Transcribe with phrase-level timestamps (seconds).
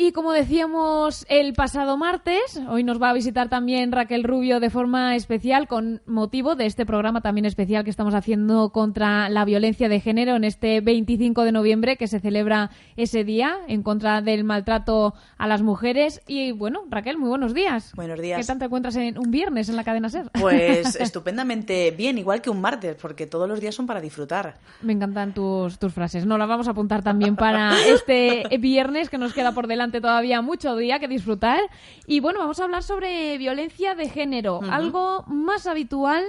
[0.00, 4.70] Y como decíamos el pasado martes, hoy nos va a visitar también Raquel Rubio de
[4.70, 9.88] forma especial con motivo de este programa también especial que estamos haciendo contra la violencia
[9.88, 14.44] de género en este 25 de noviembre que se celebra ese día en contra del
[14.44, 16.22] maltrato a las mujeres.
[16.28, 17.90] Y bueno, Raquel, muy buenos días.
[17.96, 18.38] Buenos días.
[18.40, 20.30] ¿Qué tal te encuentras en un viernes en la cadena SER?
[20.40, 24.58] Pues estupendamente bien, igual que un martes, porque todos los días son para disfrutar.
[24.80, 26.24] Me encantan tus, tus frases.
[26.24, 30.42] No las vamos a apuntar también para este viernes que nos queda por delante todavía
[30.42, 31.60] mucho día que disfrutar.
[32.06, 36.24] Y bueno, vamos a hablar sobre violencia de género, algo más habitual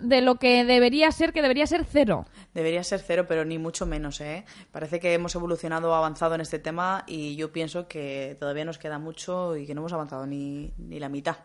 [0.00, 2.24] de lo que debería ser, que debería ser cero.
[2.54, 4.44] Debería ser cero, pero ni mucho menos, ¿eh?
[4.70, 8.98] Parece que hemos evolucionado, avanzado en este tema y yo pienso que todavía nos queda
[8.98, 11.36] mucho y que no hemos avanzado ni, ni la mitad.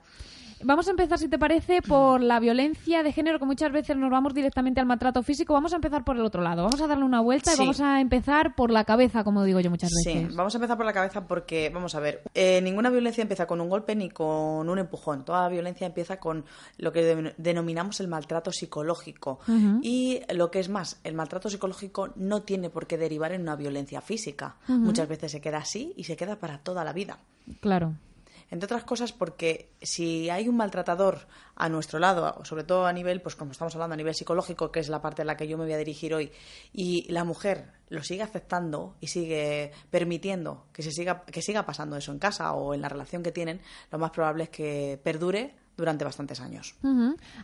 [0.63, 4.09] Vamos a empezar, si te parece, por la violencia de género, que muchas veces nos
[4.09, 5.53] vamos directamente al maltrato físico.
[5.53, 6.63] Vamos a empezar por el otro lado.
[6.63, 9.69] Vamos a darle una vuelta y vamos a empezar por la cabeza, como digo yo
[9.69, 10.29] muchas veces.
[10.29, 13.45] Sí, vamos a empezar por la cabeza porque, vamos a ver, eh, ninguna violencia empieza
[13.45, 15.25] con un golpe ni con un empujón.
[15.25, 16.45] Toda violencia empieza con
[16.77, 19.39] lo que denominamos el maltrato psicológico.
[19.81, 23.55] Y lo que es más, el maltrato psicológico no tiene por qué derivar en una
[23.55, 24.55] violencia física.
[24.67, 27.19] Muchas veces se queda así y se queda para toda la vida.
[27.61, 27.93] Claro.
[28.49, 33.21] Entre otras cosas porque si hay un maltratador a nuestro lado, sobre todo a nivel,
[33.21, 35.57] pues como estamos hablando, a nivel psicológico, que es la parte a la que yo
[35.57, 36.31] me voy a dirigir hoy,
[36.71, 41.97] y la mujer lo sigue aceptando y sigue permitiendo que se siga, que siga pasando
[41.97, 45.55] eso en casa o en la relación que tienen, lo más probable es que perdure
[45.77, 46.75] durante bastantes años.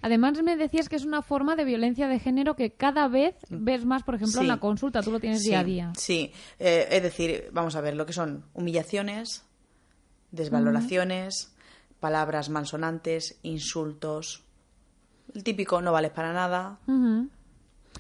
[0.02, 3.86] Además, me decías que es una forma de violencia de género que cada vez ves
[3.86, 5.04] más, por ejemplo, en la consulta.
[5.04, 5.94] Tú lo tienes día a día.
[5.96, 9.46] Sí, eh, es decir, vamos a ver, lo que son humillaciones,
[10.34, 11.56] desvaloraciones,
[12.00, 14.44] palabras malsonantes, insultos.
[15.34, 16.80] El típico no vales para nada,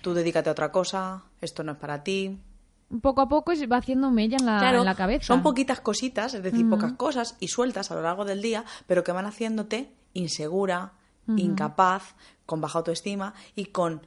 [0.01, 2.39] tú dedícate a otra cosa, esto no es para ti.
[3.01, 5.25] Poco a poco va haciendo mella en la, en la cabeza.
[5.25, 9.03] Son poquitas cositas, es decir, pocas cosas y sueltas a lo largo del día, pero
[9.03, 10.93] que van haciéndote insegura,
[11.37, 12.15] incapaz,
[12.45, 14.05] con baja autoestima y con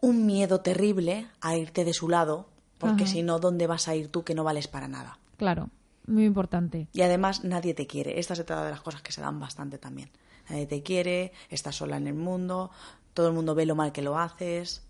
[0.00, 2.48] un miedo terrible a irte de su lado,
[2.78, 5.18] porque si no, ¿dónde vas a ir tú que no vales para nada?
[5.36, 5.70] Claro.
[6.06, 6.88] Muy importante.
[6.92, 8.18] Y además nadie te quiere.
[8.18, 10.10] Esta se trata de las cosas que se dan bastante también.
[10.48, 12.70] Nadie te quiere, estás sola en el mundo,
[13.14, 14.82] todo el mundo ve lo mal que lo haces.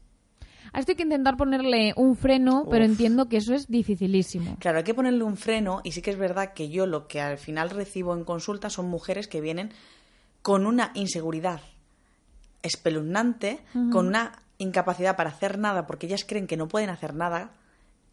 [0.72, 4.56] A esto hay que intentar ponerle un freno, pero entiendo que eso es dificilísimo.
[4.58, 7.20] Claro, hay que ponerle un freno y sí que es verdad que yo lo que
[7.20, 9.72] al final recibo en consulta son mujeres que vienen
[10.42, 11.60] con una inseguridad
[12.62, 13.60] espeluznante,
[13.92, 17.52] con una incapacidad para hacer nada porque ellas creen que no pueden hacer nada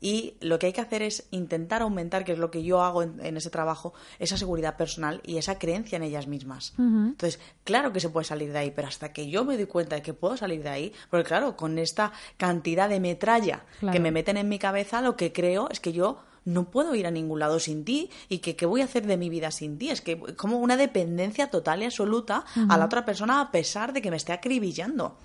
[0.02, 3.04] y lo que hay que hacer es intentar aumentar, que es lo que yo hago
[3.04, 6.74] en, ese trabajo, esa seguridad personal y esa creencia en ellas mismas.
[6.78, 9.96] Entonces, claro que se puede salir de ahí, pero hasta que yo me doy cuenta
[9.96, 14.12] de que puedo salir de ahí, porque claro, con esta cantidad de metralla que me
[14.12, 17.40] meten en mi cabeza, lo que creo es que yo no puedo ir a ningún
[17.40, 19.90] lado sin ti y que qué voy a hacer de mi vida sin ti.
[19.90, 24.02] Es que como una dependencia total y absoluta a la otra persona a pesar de
[24.02, 25.18] que me esté acribillando.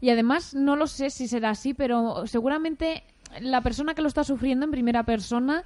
[0.00, 3.02] Y además no lo sé si será así, pero seguramente
[3.40, 5.64] la persona que lo está sufriendo en primera persona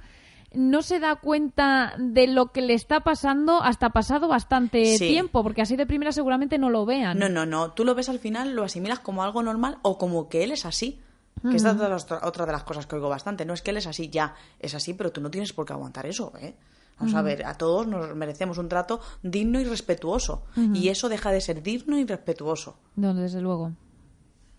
[0.53, 5.61] no se da cuenta de lo que le está pasando hasta pasado bastante tiempo, porque
[5.61, 7.17] así de primera seguramente no lo vean.
[7.17, 7.71] No, no, no.
[7.71, 10.65] Tú lo ves al final, lo asimilas como algo normal o como que él es
[10.65, 10.99] así.
[11.41, 13.45] Que esta es otra de las cosas que oigo bastante.
[13.45, 15.73] No es que él es así, ya, es así, pero tú no tienes por qué
[15.73, 16.53] aguantar eso, ¿eh?
[16.99, 20.43] Vamos a ver, a todos nos merecemos un trato digno y respetuoso.
[20.73, 22.77] Y eso deja de ser digno y respetuoso.
[22.95, 23.71] No, desde luego.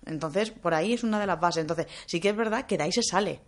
[0.06, 1.62] Entonces, por ahí es una de las bases.
[1.62, 3.40] Entonces, sí que es verdad que de ahí se sale,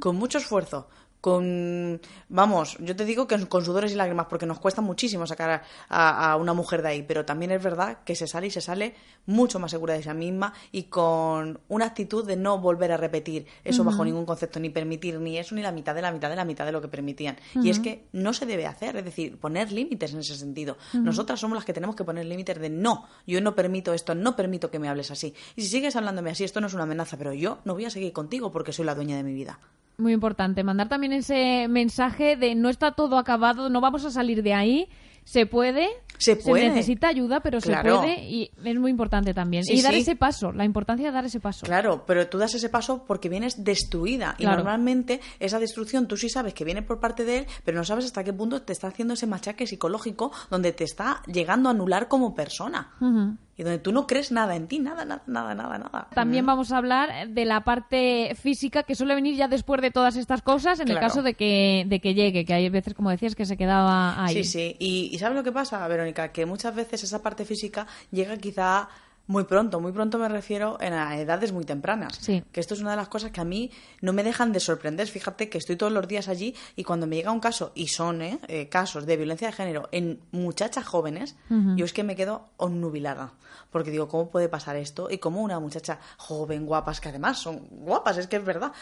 [0.00, 0.88] con mucho esfuerzo,
[1.20, 5.62] con, vamos, yo te digo que con sudores y lágrimas, porque nos cuesta muchísimo sacar
[5.88, 8.94] a, una mujer de ahí, pero también es verdad que se sale y se sale
[9.26, 13.46] mucho más segura de sí misma y con una actitud de no volver a repetir
[13.64, 16.36] eso bajo ningún concepto, ni permitir ni eso, ni la mitad de la mitad de
[16.36, 17.36] la mitad de lo que permitían.
[17.62, 20.76] Y es que no se debe hacer, es decir, poner límites en ese sentido.
[20.94, 24.36] Nosotras somos las que tenemos que poner límites de no, yo no permito esto, no
[24.36, 25.34] permito que me hables así.
[25.56, 27.90] Y si sigues hablándome así, esto no es una amenaza, pero yo no voy a
[27.90, 29.58] seguir contigo porque soy la dueña de mi vida.
[30.00, 30.64] Muy importante.
[30.64, 34.88] Mandar también ese mensaje de no está todo acabado, no vamos a salir de ahí.
[35.22, 35.86] Se puede,
[36.16, 36.70] Se puede.
[36.70, 38.00] necesita ayuda, pero Claro.
[38.00, 39.62] se puede y es muy importante también.
[39.64, 40.00] Sí, y dar sí.
[40.00, 41.66] ese paso, la importancia de dar ese paso.
[41.66, 44.34] Claro, pero tú das ese paso porque vienes destruida.
[44.38, 47.84] Y normalmente esa destrucción tú sí sabes que viene por parte de él, pero no
[47.84, 51.72] sabes hasta qué punto te está haciendo ese machaque psicológico donde te está llegando a
[51.72, 52.90] anular como persona.
[53.00, 53.36] Ujú.
[53.60, 56.08] Y donde tú no crees nada en ti, nada, nada, nada, nada, nada.
[56.14, 60.16] También vamos a hablar de la parte física que suele venir ya después de todas
[60.16, 63.34] estas cosas, en el caso de que, de que llegue, que hay veces, como decías,
[63.34, 64.36] que se quedaba ahí.
[64.36, 64.76] Sí, sí.
[64.78, 66.32] Y, y ¿sabes lo que pasa, Verónica?
[66.32, 68.88] Que muchas veces esa parte física llega quizá
[69.30, 69.80] muy pronto.
[69.80, 72.16] Muy pronto me refiero en a edades muy tempranas.
[72.20, 72.42] Sí.
[72.50, 75.06] Que esto es una de las cosas que a mí no me dejan de sorprender.
[75.06, 78.22] Fíjate que estoy todos los días allí y cuando me llega un caso, y son
[78.22, 78.40] ¿eh?
[78.48, 83.34] Eh, casos de violencia de género en muchachas jóvenes, yo es que me quedo onnubilada.
[83.70, 85.08] Porque digo, ¿cómo puede pasar esto?
[85.08, 88.72] Y cómo una muchacha joven, guapas, que además son guapas, es que es verdad.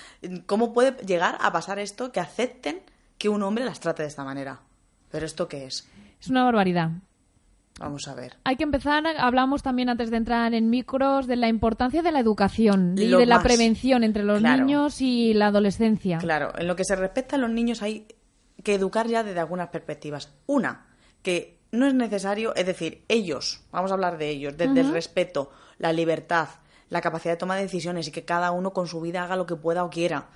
[0.47, 2.81] ¿Cómo puede llegar a pasar esto que acepten
[3.19, 4.61] que un hombre las trate de esta manera?
[5.11, 5.87] ¿Pero esto qué es?
[6.21, 6.91] Es una barbaridad.
[7.79, 8.35] Vamos a ver.
[8.45, 12.21] Hay que empezar, hablamos también antes de entrar en micros, de la importancia de la
[12.21, 14.65] educación y Lo de la prevención entre los Claro.
[14.65, 16.19] niños y la adolescencia.
[16.19, 18.07] Claro, en lo que se respecta a los niños hay
[18.63, 20.35] que educar ya desde algunas perspectivas.
[20.47, 20.87] Una,
[21.23, 25.51] que no es necesario, es decir, ellos, vamos a hablar de ellos, desde el respeto,
[25.79, 26.49] la libertad,
[26.91, 29.47] la capacidad de toma de decisiones y que cada uno con su vida haga lo
[29.47, 30.29] que pueda o quiera.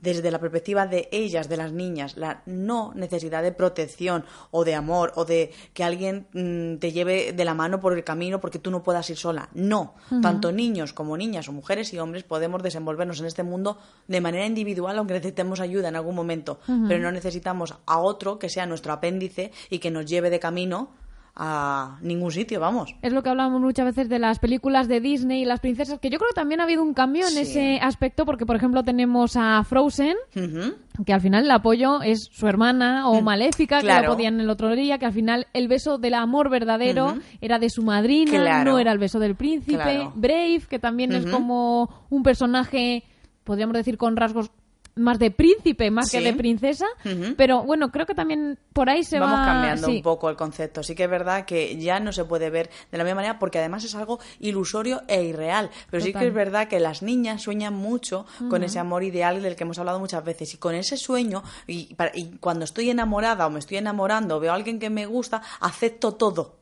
[0.00, 4.74] Desde la perspectiva de ellas, de las niñas, la no necesidad de protección o de
[4.74, 8.58] amor o de que alguien mm, te lleve de la mano por el camino porque
[8.58, 9.48] tú no puedas ir sola.
[9.54, 13.78] No, tanto niños como niñas o mujeres y hombres podemos desenvolvernos en este mundo
[14.08, 16.58] de manera individual aunque necesitemos ayuda en algún momento,
[16.88, 20.90] pero no necesitamos a otro que sea nuestro apéndice y que nos lleve de camino
[21.34, 22.94] a ningún sitio, vamos.
[23.00, 26.10] Es lo que hablamos muchas veces de las películas de Disney y las princesas, que
[26.10, 27.38] yo creo que también ha habido un cambio en Sí.
[27.40, 30.16] ese aspecto, porque por ejemplo tenemos a Frozen,
[31.06, 33.86] que al final el apoyo es su hermana o Maléfica, que Mm.
[33.86, 34.02] Claro.
[34.10, 37.70] la podían el otro día, que al final el beso del amor verdadero era de
[37.70, 38.72] su madrina, Claro.
[38.72, 39.76] no era el beso del príncipe.
[39.82, 40.12] Claro.
[40.14, 43.04] Brave, que también es como un personaje,
[43.44, 44.50] podríamos decir, con rasgos
[44.94, 46.86] más de príncipe más que de princesa,
[47.36, 49.96] pero bueno, creo que también por ahí se Vamos va cambiando sí.
[49.96, 50.82] un poco el concepto.
[50.82, 53.58] Sí que es verdad que ya no se puede ver de la misma manera porque
[53.58, 55.70] además es algo ilusorio e irreal.
[55.90, 59.56] Pero sí que es verdad que las niñas sueñan mucho con ese amor ideal del
[59.56, 60.52] que hemos hablado muchas veces.
[60.54, 64.52] Y con ese sueño, y, para- y cuando estoy enamorada o me estoy enamorando, veo
[64.52, 66.56] a alguien que me gusta, acepto todo.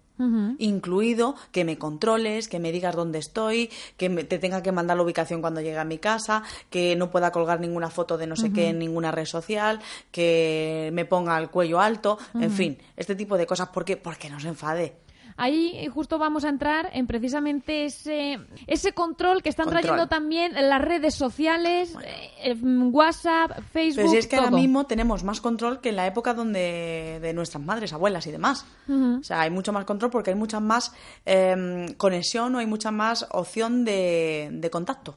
[0.59, 4.97] Incluido que me controles, que me digas dónde estoy, que me- te tenga que mandar
[4.97, 8.37] la ubicación cuando llegue a mi casa, que no pueda colgar ninguna foto de no
[8.37, 9.81] sé qué en ninguna red social,
[10.11, 13.69] que me ponga el cuello alto, en fin, este tipo de cosas.
[13.69, 13.97] ¿Por qué?
[13.97, 14.95] Porque no se enfade.
[15.37, 19.83] Ahí justo vamos a entrar en precisamente ese, ese control que están Control.
[19.83, 21.95] trayendo también las redes sociales,
[22.43, 25.97] eh, mm, WhatsApp, Facebook, Pero si es que ahora mismo tenemos más control que en
[25.97, 28.65] la época donde de nuestras madres, abuelas y demás.
[28.89, 30.93] O sea, hay mucho más control porque hay mucha más
[31.25, 35.17] em, conexión o hay mucha más opción de, de contacto.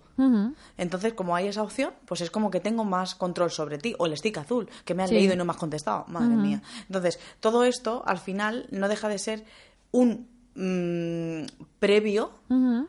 [0.78, 3.96] Entonces, como hay esa opción, pues es como que tengo más control sobre ti.
[3.98, 5.16] O el stick azul, que me has Sí.
[5.16, 6.06] leído y no me has contestado.
[6.08, 6.62] Madre mía.
[6.88, 9.44] Entonces, todo esto, al final, no deja de ser
[9.94, 11.46] un mm,
[11.80, 12.32] previo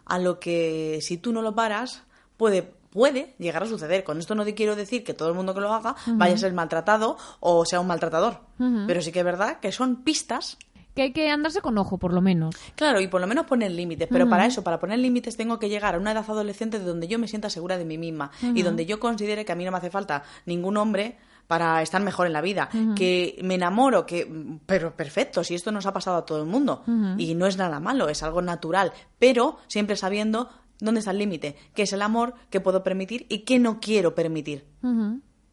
[0.04, 2.02] a lo que, si tú no lo paras,
[2.36, 4.04] puede puede llegar a suceder.
[4.04, 6.38] Con esto no te quiero decir que todo el mundo que lo haga vaya a
[6.38, 8.40] ser maltratado o sea un maltratador.
[8.86, 10.56] Pero sí que es verdad que son pistas
[10.94, 12.54] Que hay que andarse con ojo, por lo menos.
[12.76, 15.68] Claro, y por lo menos poner límites, pero para eso, para poner límites, tengo que
[15.68, 18.62] llegar a una edad adolescente de donde yo me sienta segura de mí misma y
[18.62, 22.26] donde yo considere que a mí no me hace falta ningún hombre para estar mejor
[22.26, 24.26] en la vida, que me enamoro, que
[24.66, 26.82] pero perfecto, si esto nos ha pasado a todo el mundo
[27.18, 30.48] y no es nada malo, es algo natural, pero siempre sabiendo
[30.80, 34.14] dónde está el límite, qué es el amor que puedo permitir y qué no quiero
[34.14, 34.64] permitir.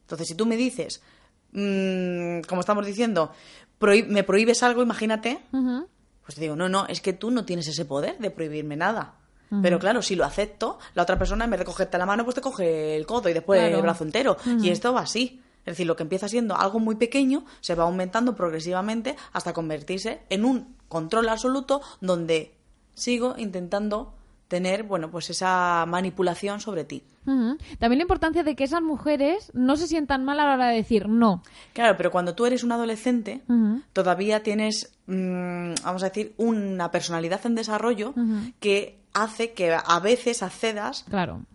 [0.04, 1.02] Entonces, si tú me dices,
[1.52, 3.32] mm, como estamos diciendo,
[3.80, 5.40] prohí- me prohíbes algo, imagínate,
[6.24, 9.16] pues te digo, no, no, es que tú no tienes ese poder de prohibirme nada.
[9.62, 12.36] Pero claro, si lo acepto, la otra persona en vez de cogerte la mano, pues
[12.36, 13.76] te coge el codo y después Claro.
[13.78, 14.38] el brazo entero.
[14.64, 15.42] Y esto va así.
[15.66, 20.22] Es decir, lo que empieza siendo algo muy pequeño se va aumentando progresivamente hasta convertirse
[20.30, 22.54] en un control absoluto donde
[22.94, 24.14] sigo intentando
[24.52, 27.04] tener, bueno, pues esa manipulación sobre ti.
[27.24, 30.76] También la importancia de que esas mujeres no se sientan mal a la hora de
[30.76, 31.42] decir no.
[31.72, 33.44] Claro, pero cuando tú eres un adolescente,
[33.94, 38.14] todavía tienes, mm, vamos a decir, una personalidad en desarrollo
[38.60, 41.46] que hace que a veces accedas Claro.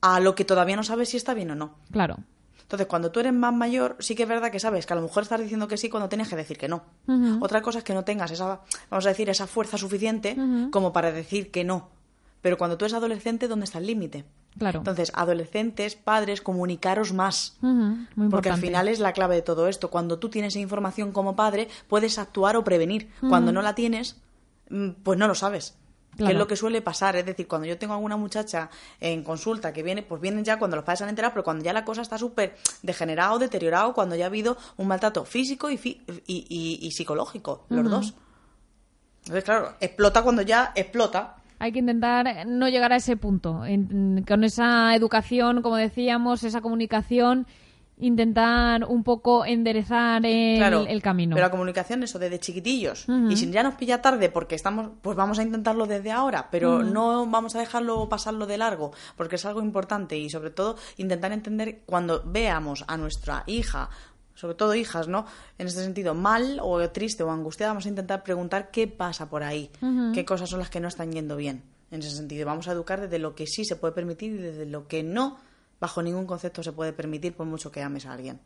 [0.00, 1.74] A lo que todavía no sabes si está bien o no.
[1.90, 2.16] Claro.
[2.64, 5.02] Entonces, cuando tú eres más mayor, sí que es verdad que sabes que a lo
[5.02, 6.82] mejor estás diciendo que sí cuando tienes que decir que no.
[7.40, 10.36] Otra cosa es que no tengas esa, vamos a decir, esa fuerza suficiente
[10.70, 11.90] como para decir que no.
[12.40, 14.24] Pero cuando tú eres adolescente, ¿dónde está el límite?
[14.58, 14.78] Claro.
[14.78, 17.56] Entonces, adolescentes, padres, comunicaros más.
[17.60, 19.90] Muy Porque al final es la clave de todo esto.
[19.90, 23.10] Cuando tú tienes información como padre, puedes actuar o prevenir.
[23.28, 24.20] Cuando no la tienes,
[24.70, 25.76] mm, pues no lo sabes.
[26.14, 26.32] Que Claro.
[26.32, 27.16] es lo que suele pasar.
[27.16, 30.76] Es decir, cuando yo tengo alguna muchacha en consulta que viene, pues vienen ya cuando
[30.76, 34.14] los padres se han enterado, pero cuando ya la cosa está súper degenerado, deteriorado, cuando
[34.16, 38.14] ya ha habido un maltrato físico y, fi- y, y- y psicológico, los dos.
[39.22, 41.36] Entonces, claro, explota cuando ya explota.
[41.58, 43.64] Hay que intentar no llegar a ese punto.
[43.64, 47.46] En- con esa educación, como decíamos, esa comunicación,
[47.98, 51.36] intentar un poco enderezar el, Claro, el camino.
[51.36, 53.06] Pero la comunicación, eso, desde chiquitillos.
[53.28, 56.82] Y si ya nos pilla tarde porque estamos, pues vamos a intentarlo desde ahora, pero
[56.82, 61.32] no vamos a dejarlo pasarlo de largo, porque es algo importante y sobre todo intentar
[61.32, 63.90] entender cuando veamos a nuestra hija,
[64.34, 65.26] sobre todo hijas, ¿no?
[65.58, 69.42] En este sentido, mal o triste o angustiada, vamos a intentar preguntar qué pasa por
[69.42, 69.70] ahí,
[70.12, 71.62] qué cosas son las que no están yendo bien.
[71.90, 74.66] En ese sentido, vamos a educar desde lo que sí se puede permitir y desde
[74.66, 75.38] lo que no,
[75.80, 78.40] bajo ningún concepto se puede permitir por mucho que ames a alguien.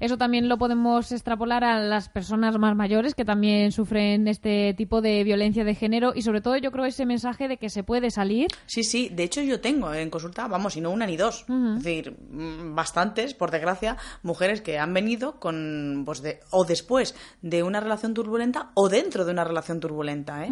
[0.00, 5.00] Eso también lo podemos extrapolar a las personas más mayores que también sufren este tipo
[5.00, 8.10] de violencia de género y sobre todo yo creo ese mensaje de que se puede
[8.10, 8.48] salir.
[8.66, 11.82] Sí, sí, de hecho yo tengo en consulta, vamos, y no una ni dos, es
[11.82, 17.62] decir, mm, bastantes, por desgracia, mujeres que han venido con, pues de, o después de
[17.62, 20.50] una relación turbulenta o dentro de una relación turbulenta, ¿eh?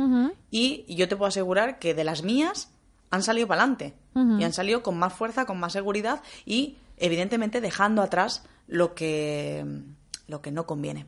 [0.50, 2.72] Y yo te puedo asegurar que de las mías
[3.10, 7.60] han salido para adelante y han salido con más fuerza, con más seguridad y evidentemente
[7.60, 9.64] dejando atrás lo que
[10.30, 11.06] lo que no conviene.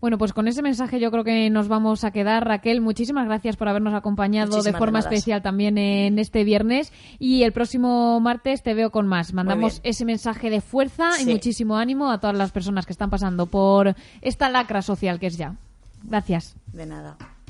[0.00, 2.46] Bueno, pues con ese mensaje yo creo que nos vamos a quedar.
[2.46, 6.92] Raquel, muchísimas gracias por habernos acompañado de forma especial también en este viernes.
[7.18, 9.34] Y el próximo martes te veo con más.
[9.34, 13.46] Mandamos ese mensaje de fuerza y muchísimo ánimo a todas las personas que están pasando
[13.46, 15.56] por esta lacra social que es ya.
[16.04, 16.56] Gracias.
[16.72, 17.16] De nada.